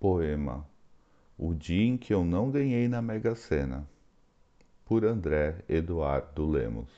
Poema 0.00 0.66
O 1.36 1.52
dia 1.52 1.84
em 1.84 1.98
que 1.98 2.14
eu 2.14 2.24
não 2.24 2.50
ganhei 2.50 2.88
na 2.88 3.02
Mega 3.02 3.34
Sena, 3.34 3.86
por 4.82 5.04
André 5.04 5.62
Eduardo 5.68 6.48
Lemos. 6.48 6.88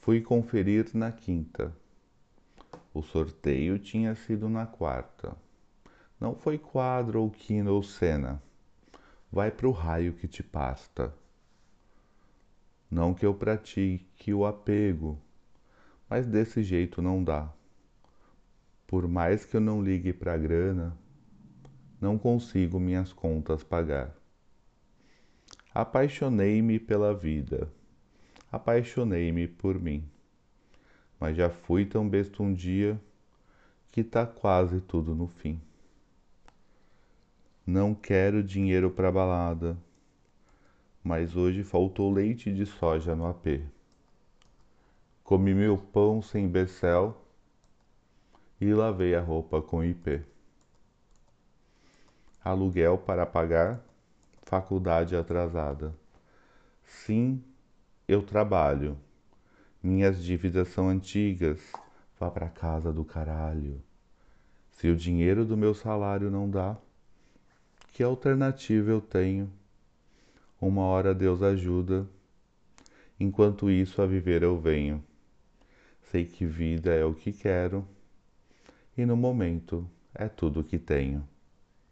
Fui 0.00 0.22
conferir 0.22 0.88
na 0.94 1.12
quinta. 1.12 1.76
O 2.94 3.02
sorteio 3.02 3.78
tinha 3.78 4.14
sido 4.14 4.48
na 4.48 4.64
quarta. 4.64 5.36
Não 6.18 6.34
foi 6.34 6.56
quadro 6.56 7.20
ou 7.20 7.30
quina 7.30 7.70
ou 7.70 7.82
cena. 7.82 8.42
Vai 9.30 9.50
pro 9.50 9.70
raio 9.70 10.14
que 10.14 10.26
te 10.26 10.42
pasta. 10.42 11.14
Não 12.90 13.12
que 13.12 13.26
eu 13.26 13.34
pratique 13.34 14.32
o 14.32 14.46
apego, 14.46 15.20
mas 16.08 16.26
desse 16.26 16.62
jeito 16.62 17.02
não 17.02 17.22
dá. 17.22 17.52
Por 18.90 19.06
mais 19.06 19.44
que 19.44 19.56
eu 19.56 19.60
não 19.60 19.80
ligue 19.80 20.12
para 20.12 20.34
a 20.34 20.36
grana, 20.36 20.98
não 22.00 22.18
consigo 22.18 22.80
minhas 22.80 23.12
contas 23.12 23.62
pagar. 23.62 24.12
Apaixonei-me 25.72 26.80
pela 26.80 27.14
vida, 27.14 27.70
apaixonei-me 28.50 29.46
por 29.46 29.78
mim, 29.78 30.02
mas 31.20 31.36
já 31.36 31.48
fui 31.48 31.86
tão 31.86 32.08
besta 32.08 32.42
um 32.42 32.52
dia 32.52 33.00
que 33.92 34.02
tá 34.02 34.26
quase 34.26 34.80
tudo 34.80 35.14
no 35.14 35.28
fim. 35.28 35.60
Não 37.64 37.94
quero 37.94 38.42
dinheiro 38.42 38.90
para 38.90 39.12
balada, 39.12 39.78
mas 41.00 41.36
hoje 41.36 41.62
faltou 41.62 42.12
leite 42.12 42.52
de 42.52 42.66
soja 42.66 43.14
no 43.14 43.24
AP. 43.24 43.62
Comi 45.22 45.54
meu 45.54 45.78
pão 45.78 46.20
sem 46.20 46.48
becel 46.48 47.29
e 48.60 48.74
lavei 48.74 49.14
a 49.14 49.20
roupa 49.20 49.62
com 49.62 49.82
IP. 49.82 50.22
Aluguel 52.44 52.98
para 52.98 53.24
pagar, 53.24 53.80
faculdade 54.42 55.16
atrasada. 55.16 55.94
Sim, 56.84 57.42
eu 58.06 58.22
trabalho. 58.22 58.98
Minhas 59.82 60.22
dívidas 60.22 60.68
são 60.68 60.90
antigas. 60.90 61.58
Vá 62.18 62.30
para 62.30 62.50
casa 62.50 62.92
do 62.92 63.02
caralho. 63.02 63.82
Se 64.72 64.88
o 64.88 64.96
dinheiro 64.96 65.44
do 65.44 65.56
meu 65.56 65.74
salário 65.74 66.30
não 66.30 66.48
dá, 66.48 66.76
que 67.92 68.02
alternativa 68.02 68.90
eu 68.90 69.00
tenho? 69.00 69.50
Uma 70.60 70.82
hora 70.82 71.14
Deus 71.14 71.42
ajuda, 71.42 72.06
enquanto 73.18 73.70
isso 73.70 74.02
a 74.02 74.06
viver 74.06 74.42
eu 74.42 74.58
venho. 74.60 75.02
Sei 76.10 76.26
que 76.26 76.44
vida 76.44 76.92
é 76.92 77.04
o 77.04 77.14
que 77.14 77.32
quero 77.32 77.86
e 78.96 79.06
no 79.06 79.16
momento 79.16 79.88
é 80.14 80.28
tudo 80.28 80.60
o 80.60 80.64
que 80.64 80.78
tenho. 80.78 81.26